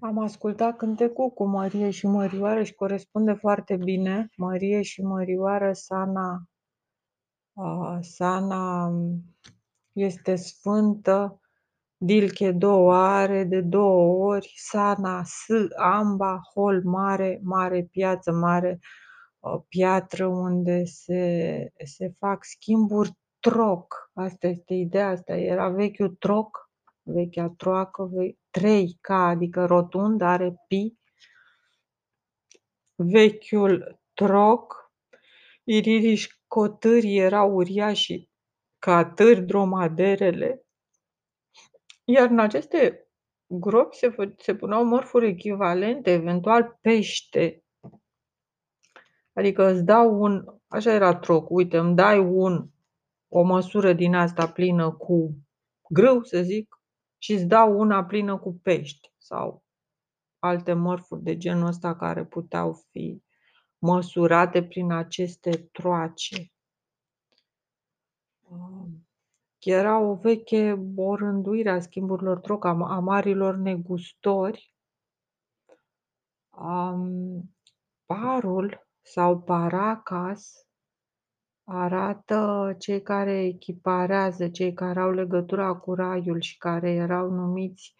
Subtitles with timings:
[0.00, 4.28] Am ascultat cântecul cu Mărie și Mărioară și corespunde foarte bine.
[4.36, 6.42] Mărie și Mărioară, Sana,
[7.52, 8.92] uh, Sana
[9.92, 11.40] este sfântă,
[11.96, 15.46] Dilche două are de două ori, Sana, S,
[15.76, 18.78] Amba, Hol mare, mare piață, mare
[19.38, 24.10] uh, piatră unde se, se fac schimburi, troc.
[24.14, 26.70] Asta este ideea, asta era vechiul troc,
[27.02, 30.96] vechea troacă, ve 3K, adică rotund, are pi.
[32.94, 34.92] Vechiul troc,
[35.64, 38.28] iririși cotâri erau uriași
[38.78, 40.66] ca târi dromaderele,
[42.04, 43.08] iar în aceste
[43.46, 47.64] gropi se, fă, se puneau mărfuri echivalente, eventual pește.
[49.32, 52.68] Adică îți dau un, așa era troc, uite, îmi dai un,
[53.28, 55.38] o măsură din asta plină cu
[55.88, 56.77] grâu, să zic,
[57.18, 59.64] și îți dau una plină cu pești sau
[60.38, 63.22] alte mărfuri de genul ăsta care puteau fi
[63.78, 66.52] măsurate prin aceste troace.
[68.48, 69.08] Um,
[69.58, 74.74] era o veche o rânduire a schimburilor troc, a, a marilor negustori.
[76.50, 77.54] Um,
[78.06, 80.67] parul sau paracas
[81.70, 87.94] arată cei care echiparează, cei care au legătura cu raiul și care erau numiți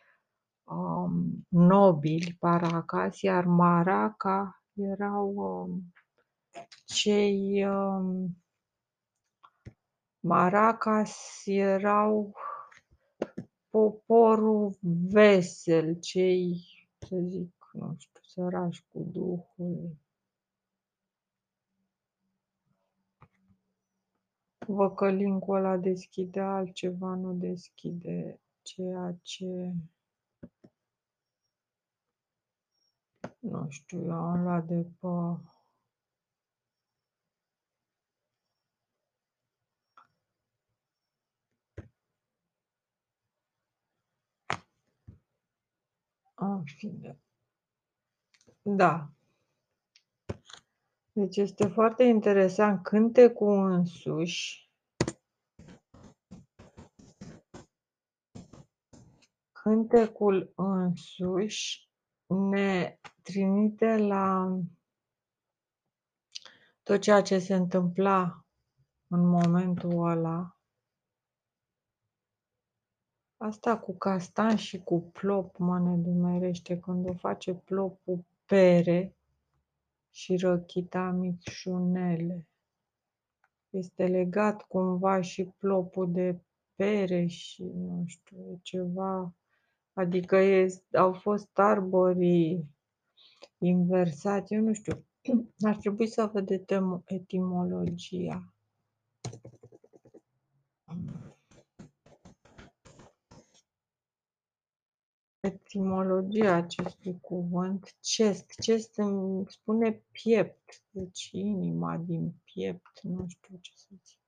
[0.64, 5.92] um, nobili, paracas, iar maraca erau um,
[6.84, 8.36] cei um,
[10.20, 12.32] maracas erau
[13.70, 14.78] poporul
[15.10, 16.60] vesel, cei,
[16.98, 19.96] să zic, nu știu, sărași cu Duhul.
[24.70, 29.72] Văcălincul ăla deschide altceva, nu deschide ceea ce...
[33.38, 35.06] Nu știu, eu am luat de pe...
[46.34, 47.18] În fine.
[48.62, 49.10] Da.
[51.18, 54.70] Deci este foarte interesant cântecul însuși.
[59.52, 61.90] Cântecul însuși
[62.26, 64.58] ne trimite la
[66.82, 68.44] tot ceea ce se întâmpla
[69.06, 70.56] în momentul ăla.
[73.36, 79.17] Asta cu castan și cu plop mă nedumerește când o face plopul pere
[80.10, 82.46] și rochita micșunele.
[83.70, 86.40] Este legat cumva și plopul de
[86.74, 89.34] pere și nu știu, ceva,
[89.92, 92.76] adică e, au fost arborii
[93.58, 95.06] inversați, eu nu știu,
[95.68, 98.52] ar trebui să vedem etimologia.
[105.48, 108.50] Etimologia acestui cuvânt, chest.
[108.54, 114.18] Chest îmi spune piept, deci inima din piept, nu știu ce să zic.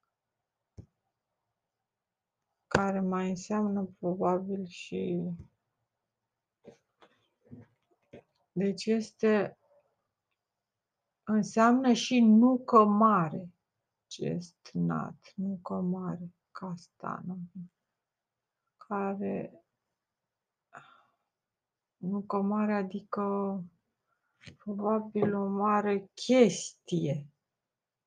[2.66, 5.22] Care mai înseamnă probabil și...
[8.52, 9.58] Deci este...
[11.24, 13.48] Înseamnă și nucă mare.
[14.06, 17.38] Chestnut, nucă mare, castană.
[18.76, 19.64] Care
[22.00, 23.22] nu că mare, adică
[24.64, 27.26] probabil o mare chestie.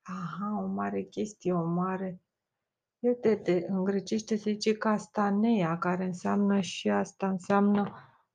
[0.02, 2.22] Aha, o mare chestie, o mare...
[3.00, 7.92] Uite, de, în grecește se zice castanea, care înseamnă și asta, înseamnă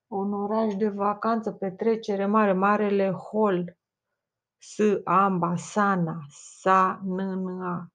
[0.07, 3.77] un oraș de vacanță, petrecere mare, marele hol,
[4.61, 7.93] S, amba, sana, sa, n, n, a,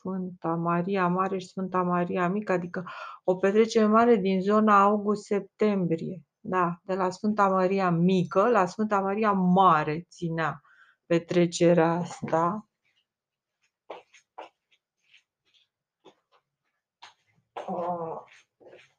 [0.00, 2.84] Sfânta Maria Mare și Sfânta Maria Mică, adică
[3.24, 6.22] o petrecere mare din zona august-septembrie.
[6.40, 10.60] Da, de la Sfânta Maria Mică la Sfânta Maria Mare ținea
[11.06, 12.64] petrecerea asta.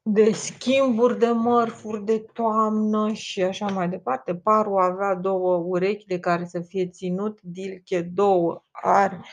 [0.04, 4.36] de schimburi de mărfuri de toamnă și așa mai departe.
[4.36, 9.24] Parul avea două urechi de care să fie ținut, dilche două are.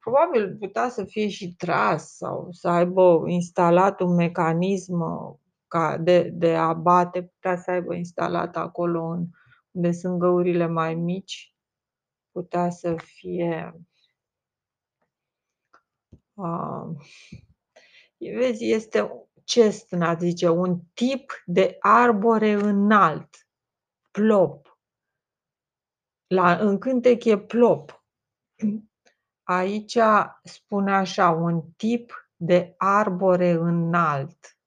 [0.00, 5.02] Probabil putea să fie și tras sau să aibă instalat un mecanism
[5.68, 9.26] ca de, de abate, putea să aibă instalat acolo în,
[9.70, 11.54] unde sunt găurile mai mici,
[12.30, 13.80] putea să fie
[16.34, 16.88] uh,
[18.18, 23.48] vezi, este chestnut, zice, un tip de arbore înalt.
[24.10, 24.78] Plop.
[26.26, 28.04] La, în cântec e plop.
[29.42, 29.98] Aici
[30.42, 34.57] spune așa, un tip de arbore înalt.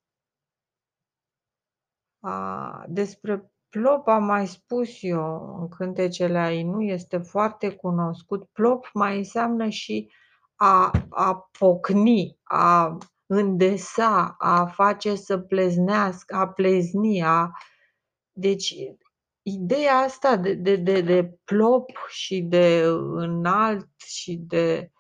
[2.22, 8.50] A, despre plop am mai spus eu în cântecele ai nu este foarte cunoscut.
[8.52, 10.12] Plop mai înseamnă și
[10.56, 17.52] a, a pocni, a îndesa, a face să pleznească, a plezni, a...
[18.32, 18.74] Deci,
[19.42, 22.84] ideea asta de, de, de, de plop și de
[23.14, 24.92] înalt și de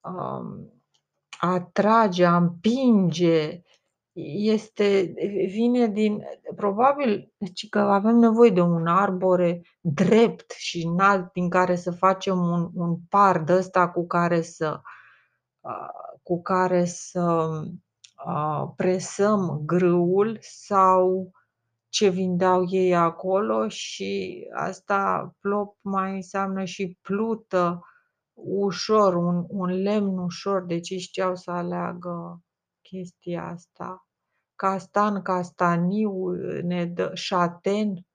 [0.00, 0.72] um,
[1.38, 3.62] a trage, a împinge,
[4.14, 5.14] este,
[5.46, 6.24] vine din,
[6.56, 12.38] probabil deci că avem nevoie de un arbore drept și înalt din care să facem
[12.38, 14.80] un, un par de ăsta cu care să,
[16.22, 17.48] cu care să
[18.76, 21.30] presăm grâul sau
[21.88, 27.86] ce vindeau ei acolo și asta plop mai înseamnă și plută
[28.34, 32.42] ușor, un, un lemn ușor, deci știau să aleagă
[32.92, 34.06] chestia asta.
[34.54, 36.28] Castan, castaniu,
[36.62, 38.06] ne dă, șaten,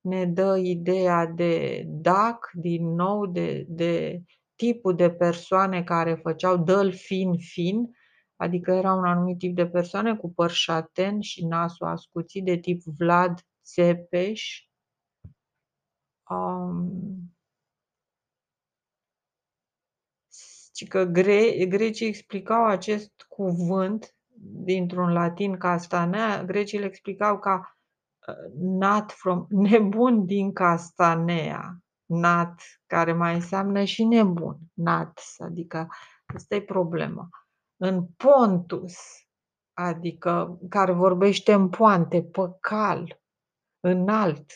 [0.00, 4.22] ne dă ideea de dac, din nou, de, de
[4.54, 7.90] tipul de persoane care făceau dăl fin fin,
[8.36, 12.82] adică era un anumit tip de persoane cu păr șaten și nasul ascuțit de tip
[12.98, 14.66] Vlad Țepeș.
[16.28, 17.36] Um,
[20.86, 24.14] că gre- grecii explicau acest cuvânt
[24.44, 27.76] dintr-un latin castanea, grecii îl explicau ca
[28.28, 35.88] uh, nat from, nebun din castanea, nat, care mai înseamnă și nebun, nat, adică
[36.34, 37.28] asta e problema.
[37.76, 38.96] În pontus,
[39.72, 43.20] adică care vorbește în poante, păcal,
[43.80, 44.52] înalt,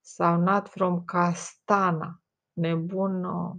[0.00, 2.22] sau nat from castana,
[2.52, 3.56] nebun uh,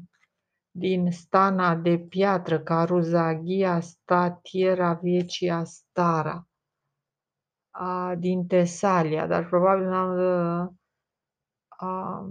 [0.76, 6.48] din stana de piatră, Caruzaghia statiera viecia stara,
[7.70, 10.80] a, din Tesalia, dar probabil n-am...
[11.68, 12.26] A,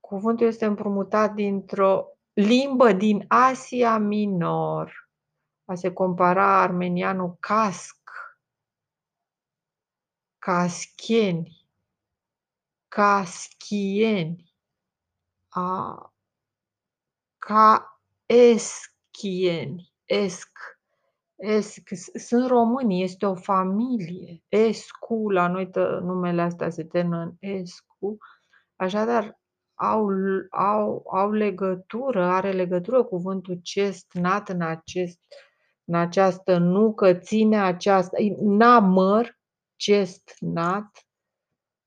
[0.00, 5.10] cuvântul este împrumutat dintr-o limbă din Asia Minor.
[5.64, 8.10] A se compara armenianul casc,
[10.38, 11.68] cascheni,
[12.88, 14.54] caschieni,
[15.48, 16.15] a,
[17.46, 20.58] ca eschieni, esc,
[21.36, 27.32] esc, sunt români, este o familie, escu, la noi tă, numele astea se termină în
[27.38, 28.18] escu,
[28.76, 29.40] așadar
[29.74, 30.08] au,
[30.50, 35.18] au, au legătură, are legătură cuvântul cestnat în, acest,
[35.84, 39.38] în această nucă, ține această, namăr,
[39.76, 41.06] cestnat,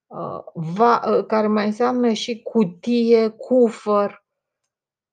[0.08, 4.19] uh, va, uh, care mai înseamnă și cutie, cufăr,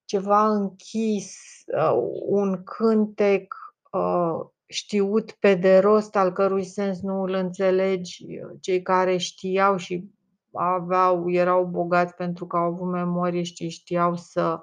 [0.07, 1.37] ceva închis,
[1.67, 3.55] uh, un cântec
[3.93, 8.27] uh, știut pe de rost, al cărui sens nu îl înțelegi,
[8.61, 10.11] cei care știau și
[10.53, 14.63] aveau, erau bogați pentru că au avut memorie și știau să,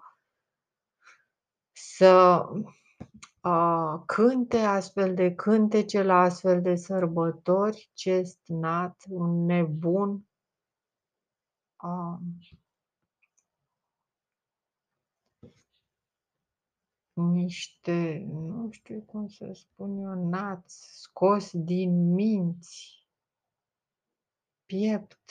[1.71, 2.45] să
[3.43, 10.27] uh, cânte astfel de cântece la astfel de sărbători, cestnat, un nebun.
[11.83, 12.17] Uh,
[17.13, 23.07] niște, nu știu cum să spun eu, nați scos din minți,
[24.65, 25.29] piept,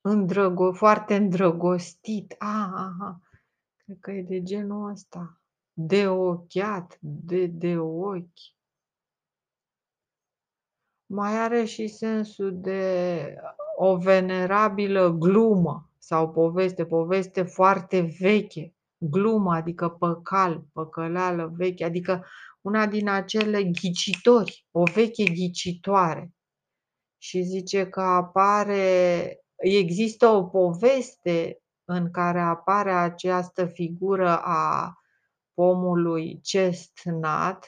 [0.00, 2.34] îndrăgo, foarte îndrăgostit.
[2.38, 3.20] Ah, aha,
[3.76, 5.40] cred că e de genul ăsta.
[5.72, 8.58] De ochiat, de, de ochi.
[11.06, 13.34] Mai are și sensul de
[13.76, 22.24] o venerabilă glumă sau poveste, poveste foarte veche glumă, adică păcal, păcăleală veche, adică
[22.60, 26.32] una din acele ghicitori, o veche ghicitoare.
[27.18, 34.94] Și zice că apare, există o poveste în care apare această figură a
[35.54, 37.66] pomului cestnat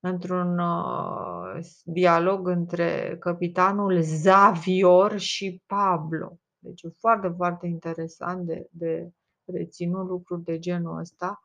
[0.00, 6.38] într-un uh, dialog între capitanul Zavior și Pablo.
[6.58, 9.10] Deci foarte, foarte interesant de, de
[9.46, 11.40] reținut lucruri de genul ăsta.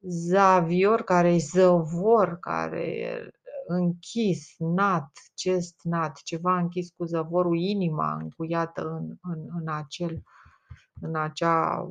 [0.00, 3.30] Zavior, care e zăvor, care e
[3.66, 10.22] închis, nat, chest nat, ceva închis cu zăvorul, inima încuiată în, în, în acel,
[11.00, 11.90] în acea,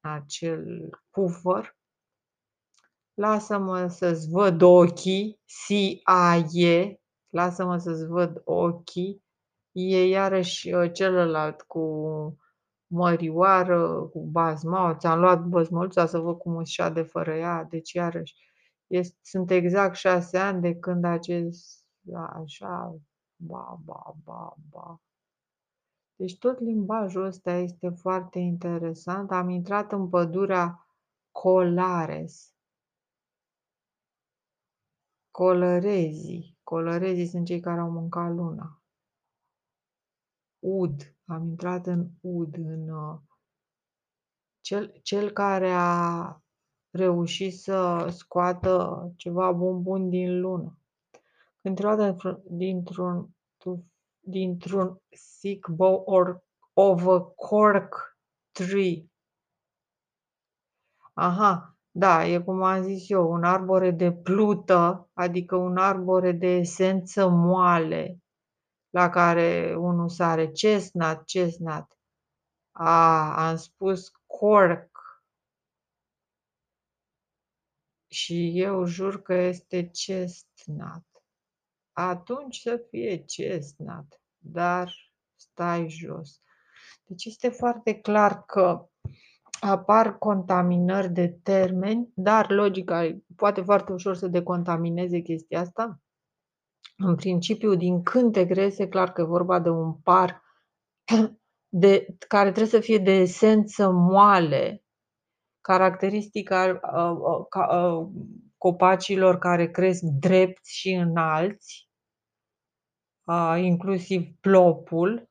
[0.00, 1.76] acel cufăr.
[3.14, 9.22] Lasă-mă să-ți văd ochii, S-A-E, lasă-mă să-ți văd ochii,
[9.72, 11.82] e iarăși, ă, celălalt cu
[12.92, 18.34] mărioară, cu bazmau, ți-am luat băzmăluța să văd cum îți șade fără ea, deci iarăși
[18.86, 21.84] est sunt exact 6 ani de când acest
[22.14, 22.96] așa,
[23.36, 25.00] ba, ba, ba, ba.
[26.16, 29.30] Deci tot limbajul ăsta este foarte interesant.
[29.30, 30.86] Am intrat în pădurea
[31.30, 32.54] Colares.
[35.30, 36.58] Colărezii.
[36.62, 38.82] Colărezii sunt cei care au mâncat luna.
[40.58, 41.16] Ud.
[41.32, 43.18] Am intrat în Ud, în uh,
[44.60, 46.36] cel, cel care a
[46.90, 50.78] reușit să scoată ceva bun bun din lună.
[51.62, 53.28] Când te lua dintr-un
[54.20, 55.00] dintr-un
[55.40, 56.42] thick bough or
[56.74, 58.18] of a cork
[58.52, 59.10] tree.
[61.12, 66.46] Aha, da, e cum am zis eu, un arbore de plută, adică un arbore de
[66.46, 68.21] esență moale,
[68.92, 71.98] la care unul sare chestnut, chestnut.
[72.70, 74.90] A, am spus cork.
[78.08, 81.06] Și eu jur că este chestnut.
[81.92, 84.94] Atunci să fie chestnut, dar
[85.36, 86.40] stai jos.
[87.04, 88.86] Deci este foarte clar că
[89.60, 96.01] apar contaminări de termeni, dar logica poate foarte ușor să decontamineze chestia asta.
[97.04, 100.42] În principiu, din cântec reiese clar că e vorba de un par
[101.82, 104.84] de, care trebuie să fie de esență moale,
[105.60, 108.08] caracteristica uh, uh, uh,
[108.56, 111.90] copacilor care cresc drepți și înalți,
[113.56, 115.30] inclusiv plopul,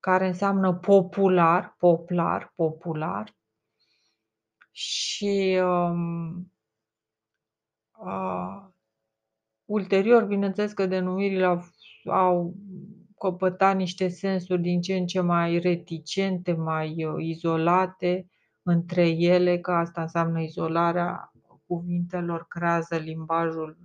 [0.00, 3.36] care înseamnă popular, poplar, popular.
[4.70, 6.52] Și um,
[7.98, 8.71] uh,
[9.72, 11.62] ulterior, bineînțeles că denumirile au,
[12.04, 12.54] au
[13.18, 18.26] căpătat niște sensuri din ce în ce mai reticente, mai uh, izolate
[18.62, 21.32] între ele, că asta înseamnă izolarea
[21.66, 23.76] cuvintelor, creează limbajul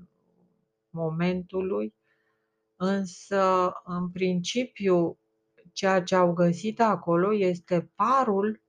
[0.89, 1.93] momentului,
[2.75, 5.19] însă, în principiu,
[5.73, 8.61] ceea ce au găsit acolo este parul,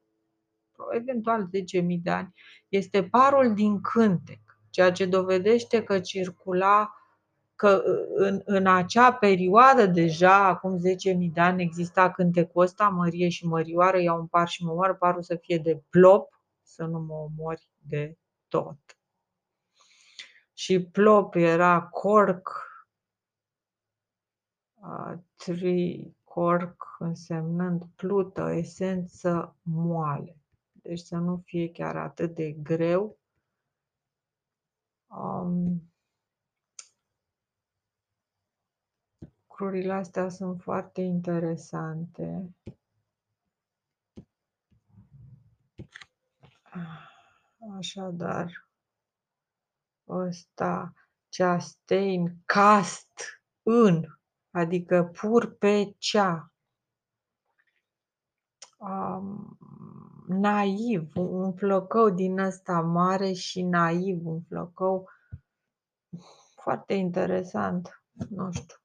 [0.91, 1.49] eventual
[1.83, 2.35] 10.000 de ani,
[2.69, 6.93] este parul din cântec, ceea ce dovedește că circula
[7.59, 7.83] că
[8.15, 14.01] în, în acea perioadă deja, acum 10.000 de ani, exista cântecul ăsta, Mărie și Mărioară,
[14.01, 17.69] iau un par și mă omoară, parul să fie de plop, să nu mă omori
[17.77, 18.79] de tot.
[20.53, 22.51] Și plop era corc,
[24.75, 30.37] uh, tree, corc însemnând plută, esență moale.
[30.73, 33.19] Deci să nu fie chiar atât de greu.
[35.07, 35.83] Um,
[39.59, 42.55] lucrurile astea sunt foarte interesante.
[47.77, 48.69] Așadar,
[50.09, 50.93] ăsta,
[51.29, 54.05] Chastain, cast, în,
[54.51, 56.53] adică pur pe cea.
[58.77, 59.59] Um,
[60.27, 65.09] naiv, un flăcău din ăsta mare și naiv, un flăcău
[66.55, 68.77] foarte interesant, nu știu.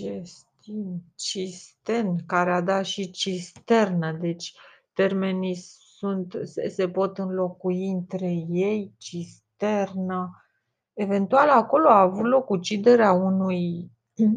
[0.00, 4.54] Cestin, cisten, care a dat și cisternă, deci
[4.94, 5.54] termenii
[5.98, 10.44] sunt, se, se pot înlocui între ei, cisternă.
[10.92, 13.90] Eventual acolo a avut loc uciderea unui,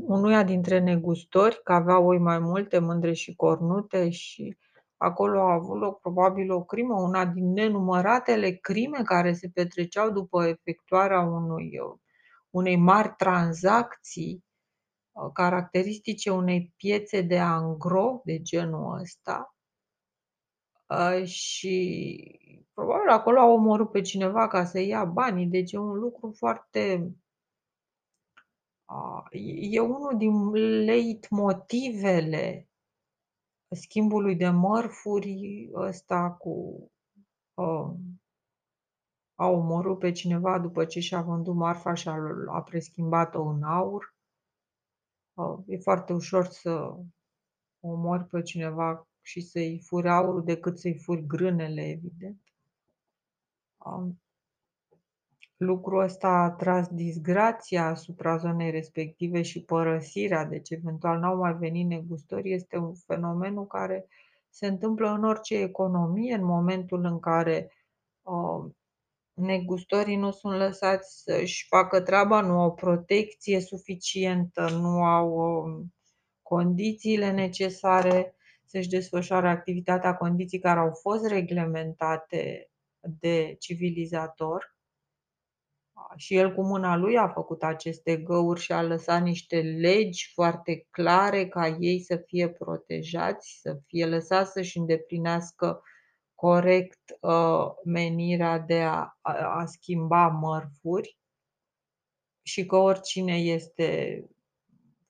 [0.05, 4.57] unuia dintre negustori, că avea oi mai multe, mândre și cornute și
[4.97, 10.45] acolo a avut loc probabil o crimă, una din nenumăratele crime care se petreceau după
[10.45, 11.79] efectuarea unui,
[12.49, 14.52] unei mari tranzacții Uh,
[15.33, 19.55] caracteristice unei piețe de angro de genul ăsta
[20.87, 25.99] uh, și probabil acolo au omorât pe cineva ca să ia banii, deci e un
[25.99, 27.11] lucru foarte
[28.85, 29.23] uh,
[29.71, 30.49] e unul din
[30.83, 32.67] leit motivele
[33.69, 36.87] schimbului de mărfuri ăsta cu
[39.35, 42.15] a omorât pe cineva după ce și-a vândut marfa și a,
[42.47, 44.12] a preschimbat-o în aur
[45.65, 46.95] E foarte ușor să
[47.79, 52.41] omori pe cineva și să-i furi aurul decât să-i furi grânele, evident.
[55.57, 61.87] Lucrul ăsta a tras disgrația asupra zonei respective și părăsirea, deci eventual n-au mai venit
[61.87, 64.07] negustori, este un fenomenul care
[64.49, 67.71] Se întâmplă în orice economie, în momentul în care,
[68.21, 68.71] uh,
[69.33, 75.93] negustorii nu sunt lăsați să-și facă treaba, nu au protecție suficientă, nu au, um,
[76.41, 78.35] condițiile necesare
[78.65, 84.75] să-și desfășoare activitatea, condiții care au fost reglementate de civilizator.
[86.15, 90.87] Și el cu mâna lui a făcut aceste găuri și a lăsat niște legi foarte
[90.89, 95.81] clare ca ei să fie protejați, să fie lăsați să-și îndeplinească
[96.43, 101.17] corect, uh, menirea de a a schimba mărfuri
[102.41, 104.19] și că oricine este,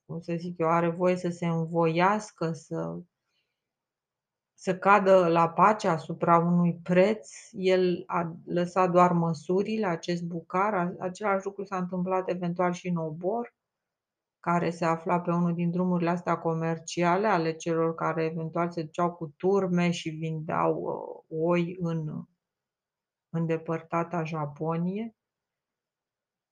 [0.06, 3.00] cum să zic eu, are voie să se învoiască, să
[4.54, 7.30] să cadă la pace asupra unui preț.
[7.52, 10.96] El a lăsat doar măsurile, acest bucar.
[11.00, 13.54] Același lucru s-a întâmplat eventual și în Obor,
[14.44, 19.14] care se afla pe unul din drumurile astea comerciale ale celor care eventual se duceau
[19.14, 22.26] cu turme și vindeau uh, oi în
[23.30, 25.16] îndepărtata Japonie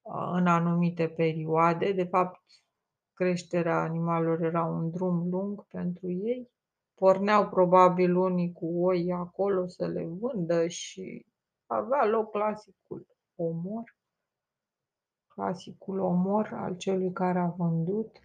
[0.01, 1.91] uh, în anumite perioade.
[1.91, 2.41] De fapt,
[3.13, 6.51] creșterea animalelor era un drum lung pentru ei.
[6.93, 11.25] Porneau probabil unii cu oi acolo să le vândă și
[11.65, 13.95] avea loc clasicul omor,
[15.41, 18.19] clasicul omor al celui care a vândut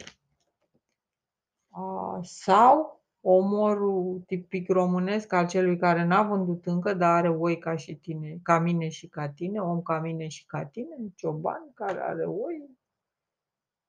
[2.23, 7.95] sau omorul tipic românesc al celui care n-a vândut încă, dar are oi ca și
[7.95, 12.25] tine, ca mine și ca tine, om ca mine și ca tine, cioban care are
[12.25, 12.77] oi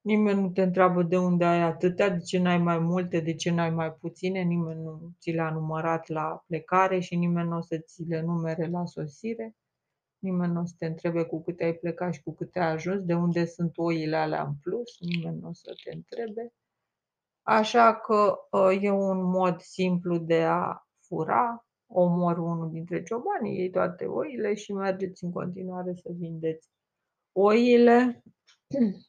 [0.02, 3.52] Nimeni nu te întreabă de unde ai atâtea, de ce n-ai mai multe, de ce
[3.52, 7.78] n-ai mai puține, nimeni nu ți le-a numărat la plecare și nimeni nu o să
[7.78, 9.56] ți le numere la sosire.
[10.20, 13.04] Nimeni nu o să te întrebe cu câte ai plecat și cu câte ai ajuns,
[13.04, 16.54] de unde sunt oile alea în plus, nimeni nu o să te întrebe.
[17.42, 23.70] Așa că ă, e un mod simplu de a fura, omor unul dintre ciobani, iei
[23.70, 26.70] toate oile și mergeți în continuare să vindeți
[27.32, 28.24] oile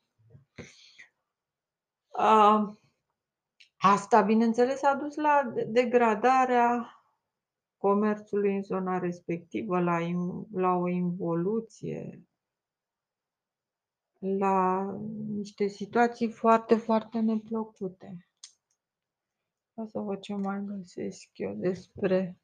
[3.80, 6.97] Asta, bineînțeles, a dus la degradarea
[7.78, 9.98] comerțului în zona respectivă, la
[10.52, 12.22] la o involuție,
[14.18, 14.90] la
[15.28, 18.28] niște situații foarte, foarte neplăcute.
[19.74, 22.38] O să văd ce mai găsesc eu despre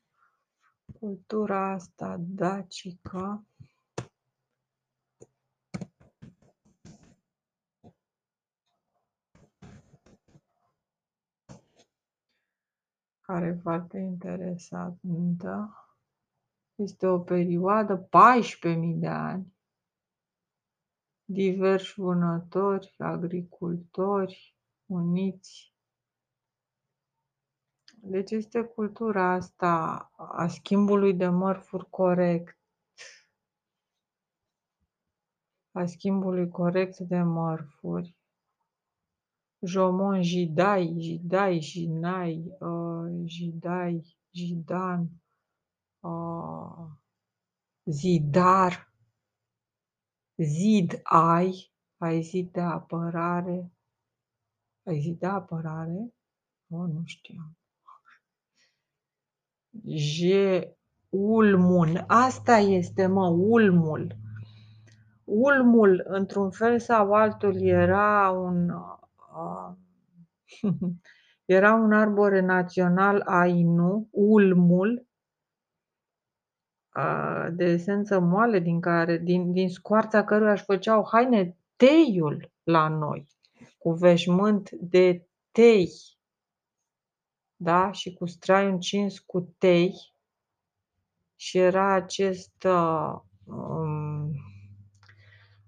[1.01, 3.47] cultura asta dacică.
[13.27, 15.79] Care e foarte interesantă.
[16.75, 18.09] Este o perioadă, 14.000
[18.95, 19.55] de ani,
[21.25, 24.57] diversi vânători, agricultori,
[24.87, 25.75] uniți.
[27.97, 32.59] Deci este cultura asta a schimbului de mărfuri corect,
[35.73, 38.17] a schimbului corect de mărfuri,
[39.65, 45.09] Jomon, Jidai, Jidai, Jinai, uh, Jidai, Jidan,
[46.01, 46.89] uh,
[47.85, 48.93] Zidar,
[50.37, 53.73] Zid ai, ai zid de apărare,
[54.87, 56.15] ai zid de apărare?
[56.71, 57.57] Oh, nu știam.
[59.85, 60.77] Je
[61.09, 62.05] ulmun.
[62.07, 64.17] Asta este, mă, ulmul.
[65.25, 68.71] Ulmul, într-un fel sau altul, era un
[71.45, 75.07] Era un arbore național Ainu, ulmul,
[77.53, 83.27] de esență moale din care din din scoarța căruia își făceau haine teiul la noi,
[83.79, 85.91] cu veșmânt de tei.
[87.57, 87.93] Da?
[87.93, 89.93] Și cu strai încins cu tei.
[91.37, 92.67] Și era acest,
[93.45, 94.04] um,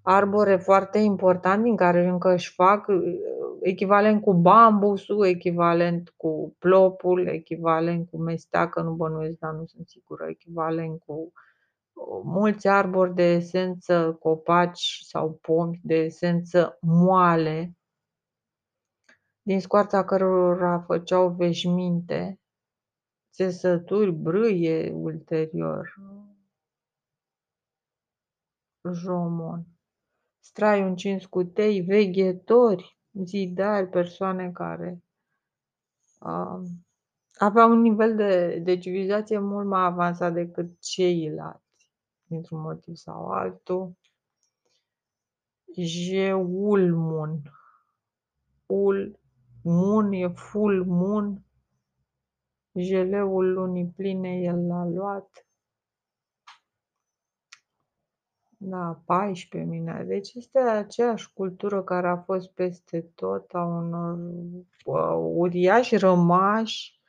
[0.08, 2.86] arbore foarte important din care încă își fac
[3.60, 10.26] echivalent cu bambusul, echivalent cu plopul, echivalent cu mesteacă, nu bănuiesc, dar nu sunt sigură,
[10.28, 11.32] echivalent cu
[12.24, 17.76] mulți arbori de esență, copaci sau pomi de esență moale,
[19.42, 22.40] din scoarța cărora făceau veșminte,
[23.32, 25.94] țesături, brâie ulterior,
[28.92, 29.66] jomon,
[30.46, 35.02] strai încins cu tei, veghetori, zidari, persoane care
[36.20, 36.60] uh,
[37.38, 41.90] aveau un nivel de, de civilizație mult mai avansat decât ceilalți,
[42.26, 43.96] dintr-un motiv sau altul.
[45.76, 47.42] Jeulmun.
[48.66, 49.18] Ul,
[49.62, 51.44] mun e full moon.
[52.72, 55.45] Jeleul lunii pline el l-a luat.
[58.68, 60.04] Da, 14 mine.
[60.06, 64.18] Deci este aceeași cultură care a fost peste tot, a unor
[64.84, 67.00] uh, uriași rămași,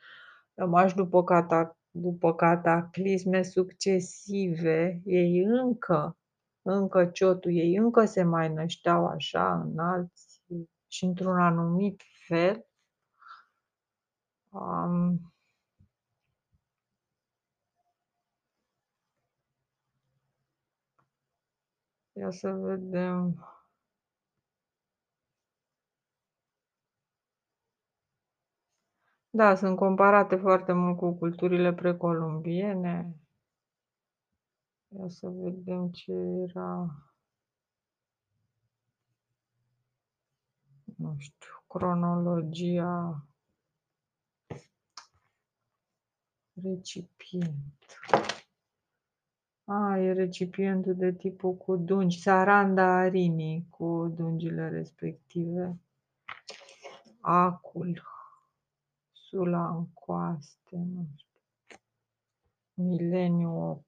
[0.54, 5.02] rămași după, cata, după cataclisme succesive.
[5.06, 6.18] Ei încă,
[6.62, 10.44] încă ciotul, ei încă se mai nășteau așa înalți
[10.88, 12.66] și într-un anumit fel.
[14.50, 15.34] Um,
[22.18, 23.48] Ia să vedem.
[29.30, 33.16] Da, sunt comparate foarte mult cu culturile precolumbiene.
[34.88, 36.86] Ia să vedem ce era.
[40.98, 43.26] Nu știu, cronologia
[46.64, 47.76] recipient.
[49.70, 55.80] A, e recipientul de tipul cu dungi, saranda arinii cu dungile respective.
[57.20, 58.02] Acul,
[59.12, 61.42] sula în coaste, nu știu.
[62.74, 63.84] Mileniu 8.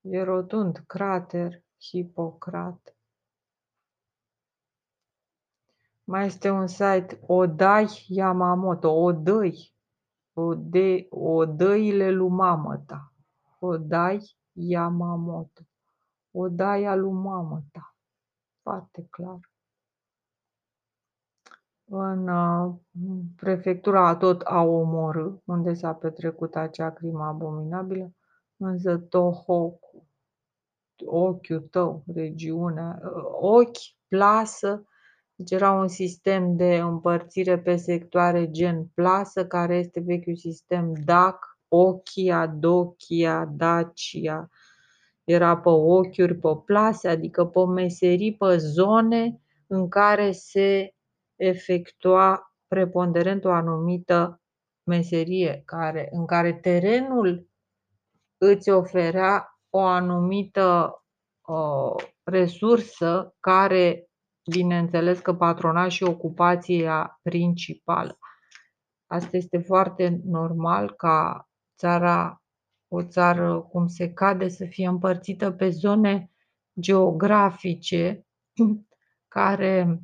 [0.00, 2.96] E rotund, crater, Hipocrat.
[6.04, 9.71] Mai este un site Odai Yamamoto, Odai
[10.32, 13.12] Ode, odăile lui mamă ta.
[13.58, 15.62] Odai Yamamoto.
[16.30, 17.96] Odaia lui mamă ta.
[18.62, 19.50] Foarte clar.
[21.84, 22.74] În uh,
[23.36, 28.12] prefectura tot a omorâ, unde s-a petrecut acea crimă abominabilă,
[28.56, 30.06] însă Tohoku,
[31.04, 34.91] ochiul tău, regiunea, uh, ochi, plasă, deci
[35.50, 42.46] era un sistem de împărțire pe sectoare gen plasă, care este vechiul sistem DAC, Ochia,
[42.46, 44.48] Dochia, Dacia.
[45.24, 50.94] Era pe ochiuri, pe plase, adică pe meserii, pe zone în care se
[51.36, 54.40] efectua preponderent o anumită
[54.82, 57.48] meserie, care, în care terenul
[58.38, 60.96] îți oferea o anumită
[61.46, 64.10] uh, resursă care
[64.50, 68.18] Bineînțeles că patronașii ocupația principală.
[69.06, 72.42] Asta este foarte normal ca țara,
[72.88, 76.30] o țară cum se cade, să fie împărțită pe zone
[76.80, 78.26] geografice
[79.28, 80.02] care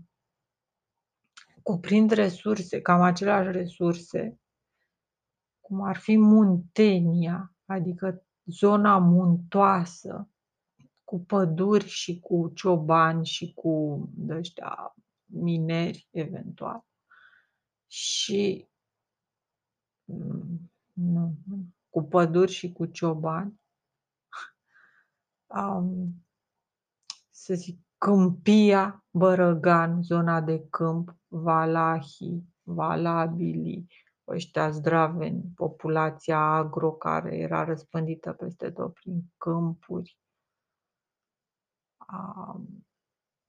[1.63, 4.41] cuprind resurse, cam aceleași resurse,
[5.61, 10.31] cum ar fi Muntenia, adică zona muntoasă,
[11.09, 14.95] cu păduri și cu ciobani și cu ăștia
[15.25, 16.85] mineri eventual.
[17.87, 18.69] Și
[20.05, 21.35] mm, nu,
[21.91, 23.61] cu păduri și cu ciobani.
[25.47, 26.27] Um,
[27.31, 33.87] să zic, Câmpia, Bărăgan, zona de câmp, Valahi, Valabili,
[34.27, 40.19] ăștia zdraveni, populația agro care era răspândită peste tot prin câmpuri,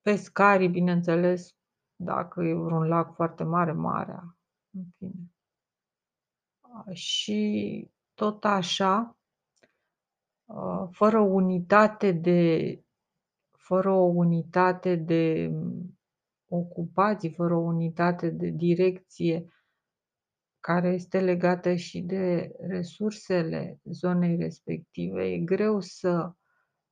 [0.02, 1.56] pescarii, bineînțeles,
[1.96, 4.38] dacă e vreun lac foarte mare, marea,
[4.72, 5.32] în fine.
[6.94, 9.18] Și tot așa,
[10.92, 12.84] fără unitate de
[13.52, 15.52] fără o unitate de
[16.48, 19.54] ocupații, fără o unitate de direcție
[20.60, 26.34] care este legată și de resursele zonei respective, e greu să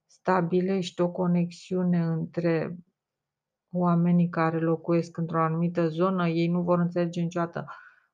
[0.07, 2.77] stabilești o conexiune între
[3.71, 7.65] oamenii care locuiesc într-o anumită zonă, ei nu vor înțelege niciodată.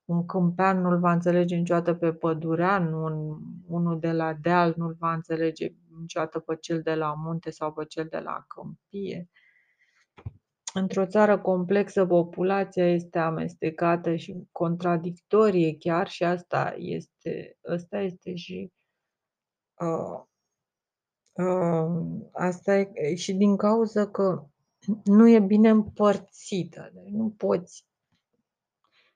[0.06, 5.13] Un câmpean nu-l va înțelege niciodată pe pădurean, un, unul de la deal nu-l va
[5.13, 9.29] înțelege niciodată pe cel de la munte sau pe cel de la câmpie.
[10.73, 18.71] Într-o țară complexă, populația este amestecată și contradictorie chiar și asta este, asta este și
[19.79, 20.25] uh,
[22.32, 24.46] Asta e și din cauza că
[25.04, 26.91] nu e bine împărțită.
[26.93, 27.86] Deci nu poți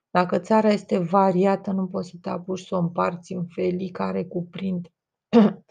[0.09, 4.25] dacă țara este variată, nu poți să te apuci să o împarți în felii care
[4.25, 4.93] cuprind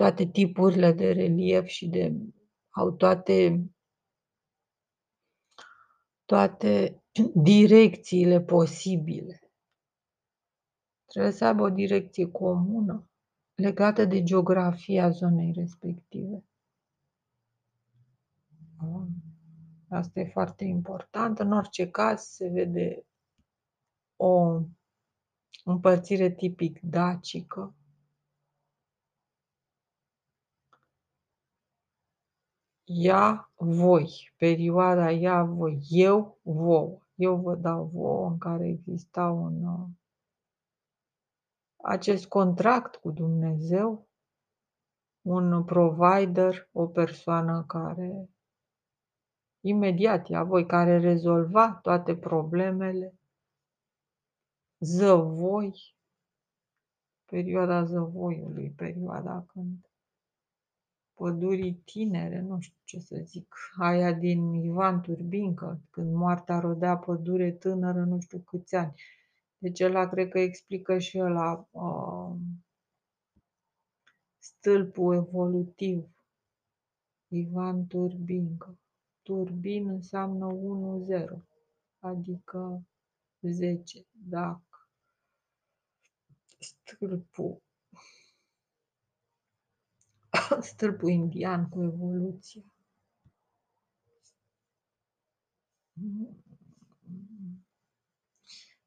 [0.00, 2.12] toate tipurile de relief și de
[2.70, 3.64] au toate
[6.24, 7.02] toate
[7.52, 9.52] direcțiile posibile.
[11.06, 13.08] Trebuie să aibă o direcție comună
[13.54, 16.44] legată de geografia zonei respective.
[19.88, 21.38] Asta e foarte important.
[21.38, 23.06] În orice caz se vede
[24.16, 24.60] o
[25.64, 27.74] Împărțire tipic dacică.
[32.84, 36.98] Ia voi, perioada ia voi, eu vouă.
[37.14, 39.88] Eu vă dau vouă în care exista un uh,
[41.84, 44.08] acest contract cu Dumnezeu,
[45.22, 48.28] un provider, o persoană care
[49.60, 53.14] imediat ia voi, care rezolva toate problemele,
[54.78, 55.96] zăvoi,
[57.24, 59.88] perioada zăvoiului, perioada când
[61.14, 67.52] pădurii tinere, nu știu ce să zic, aia din Ivan Turbincă, când moartea rodea pădure
[67.52, 68.94] tânără, nu știu câți ani.
[69.64, 72.36] Deci ăla cred că explică și ăla uh,
[74.38, 76.08] stâlpul evolutiv.
[77.28, 78.78] Ivan Turbincă.
[79.22, 80.46] Turbin înseamnă
[81.36, 81.44] 1-0,
[81.98, 82.82] adică
[83.40, 84.88] 10, dacă
[86.58, 87.62] stâlpul
[90.70, 92.62] stâlpul indian cu evoluția.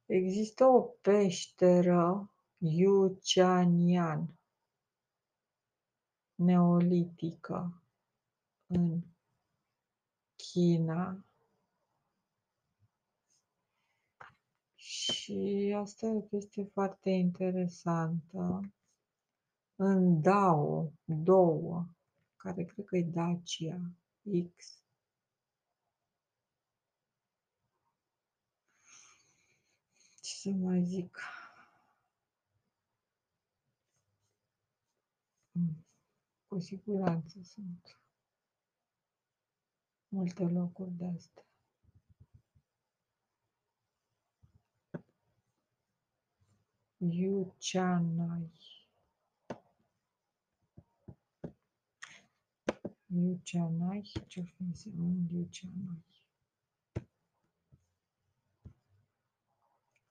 [0.08, 4.40] Există o peșteră Yuchanian
[6.36, 7.84] neolitică
[8.68, 9.02] în
[10.36, 11.26] China
[14.76, 18.62] și asta e o chestie foarte interesantă
[19.76, 21.88] în DAO, două,
[22.36, 23.92] care cred că e Dacia
[24.56, 24.87] X.
[30.48, 31.20] Ce să mai zic?
[35.52, 35.86] Mm,
[36.48, 38.00] cu siguranță sunt
[40.08, 41.46] multe locuri de astea.
[46.98, 48.52] Yuchanai.
[53.06, 56.17] Lucianai, ce fi însemnând Lucianai?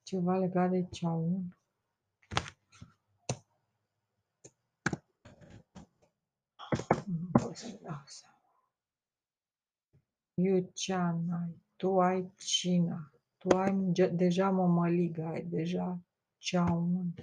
[0.07, 1.57] Ceva legat de ceaun.
[7.05, 8.35] Nu pot să dau seama.
[10.33, 13.73] Lucianai, tu ai cina, tu ai
[14.11, 15.99] deja mămăligă, ai deja
[16.37, 17.13] ceaun.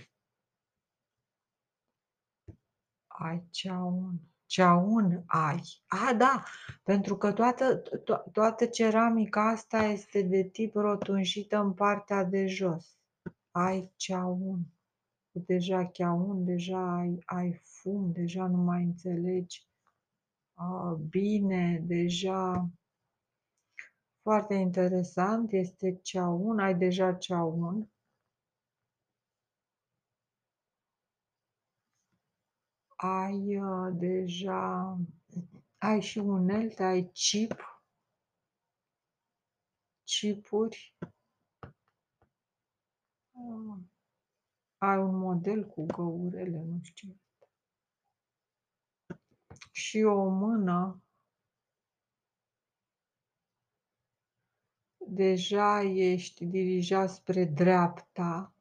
[3.06, 5.60] Ai ceaun ceaun ai.
[5.86, 6.42] A, da,
[6.82, 12.96] pentru că toată, to- toată ceramica asta este de tip rotunjită în partea de jos.
[13.50, 14.60] Ai ceaun.
[15.30, 19.68] Deja cheaun, deja ai, ai fum, deja nu mai înțelegi
[20.54, 22.68] a, bine, deja
[24.22, 27.88] foarte interesant este ceaun, ai deja ceaun.
[33.06, 34.98] Ai uh, deja
[35.78, 37.82] ai și unelte, ai chip,
[40.04, 40.96] chipuri,
[43.32, 43.78] ah,
[44.78, 47.20] ai un model cu găurele, nu știu.
[49.72, 51.02] Și o mână,
[54.96, 58.53] deja ești dirijat spre dreapta,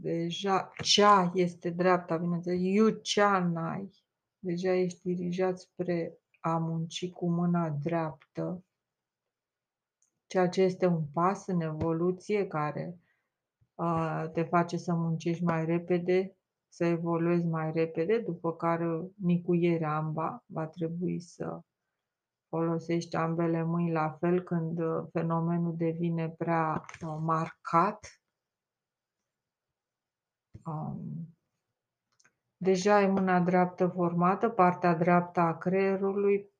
[0.00, 3.90] deja cea este dreapta, bineînțeles, you cea n-ai,
[4.38, 8.64] deja ești dirijat spre a munci cu mâna dreaptă,
[10.26, 12.98] ceea ce este un pas în evoluție care
[13.74, 16.36] uh, te face să muncești mai repede,
[16.68, 21.60] să evoluezi mai repede, după care nicuiere amba va trebui să
[22.48, 28.19] folosești ambele mâini la fel când uh, fenomenul devine prea uh, marcat
[30.66, 31.36] Um,
[32.56, 36.50] deja ai mâna dreaptă formată, partea dreaptă a creierului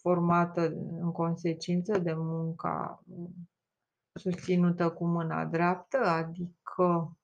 [0.00, 0.66] formată
[1.00, 3.04] în consecință de munca
[4.12, 7.18] susținută cu mâna dreaptă, adică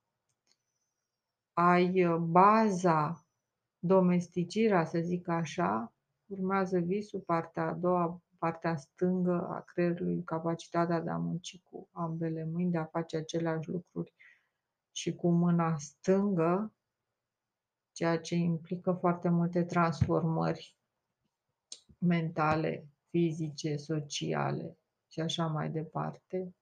[1.52, 3.26] ai baza,
[3.78, 5.92] domesticirea, să zic așa,
[6.26, 12.44] urmează visul, partea a doua, partea stângă a creierului, capacitatea de a munci cu ambele
[12.44, 14.14] mâini, de a face aceleași lucruri
[14.96, 16.74] și cu mâna stângă,
[17.92, 20.76] ceea ce implică foarte multe transformări
[21.98, 24.78] mentale, fizice, sociale
[25.08, 26.54] și așa mai departe.